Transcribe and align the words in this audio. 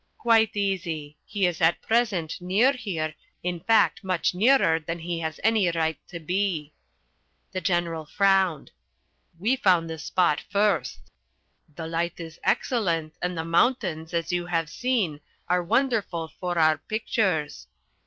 "Quite 0.17 0.55
easy. 0.55 1.19
He 1.27 1.45
is 1.45 1.61
at 1.61 1.79
present 1.83 2.37
near 2.41 2.71
here, 2.73 3.13
in 3.43 3.59
fact 3.59 4.03
much 4.03 4.33
nearer 4.33 4.79
than 4.79 4.97
he 4.97 5.19
has 5.19 5.39
any 5.43 5.69
right 5.69 5.99
to 6.07 6.19
be." 6.19 6.73
The 7.51 7.61
General 7.61 8.07
frowned. 8.07 8.71
"We 9.37 9.55
found 9.55 9.91
this 9.91 10.05
spot 10.05 10.41
first. 10.49 11.11
The 11.75 11.85
light 11.85 12.19
is 12.19 12.39
excellent 12.43 13.13
and 13.21 13.37
the 13.37 13.45
mountains, 13.45 14.11
as 14.11 14.31
you 14.31 14.47
have 14.47 14.71
seen, 14.71 15.21
are 15.47 15.61
wonderful 15.63 16.31
for 16.39 16.57
our 16.57 16.79
pictures. 16.79 17.67